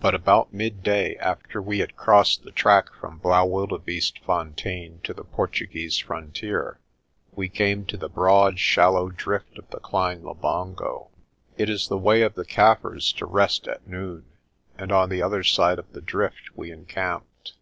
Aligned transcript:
But 0.00 0.16
about 0.16 0.52
midday, 0.52 1.14
after 1.18 1.62
we 1.62 1.78
had 1.78 1.94
crossed 1.94 2.42
the 2.42 2.50
track 2.50 2.92
from 2.92 3.20
Blaauwildebeestef 3.20 4.24
ontein 4.28 4.98
to 5.04 5.14
the 5.14 5.22
Portu 5.24 5.70
guese 5.70 6.02
frontier, 6.02 6.80
we 7.36 7.48
came 7.48 7.84
to 7.86 7.96
the 7.96 8.08
broad, 8.08 8.58
shallow 8.58 9.10
drift 9.10 9.58
of 9.58 9.70
the 9.70 9.78
Klein 9.78 10.24
Labongo. 10.24 11.10
It 11.56 11.70
is 11.70 11.86
the 11.86 11.98
way 11.98 12.22
of 12.22 12.34
the 12.34 12.44
Kaffirs 12.44 13.12
to 13.18 13.26
rest 13.26 13.68
at 13.68 13.86
noon, 13.86 14.24
and 14.76 14.90
on 14.90 15.08
the 15.08 15.22
other 15.22 15.44
side 15.44 15.78
of 15.78 15.92
the 15.92 16.02
drift 16.02 16.50
we 16.56 16.72
encamped. 16.72 17.52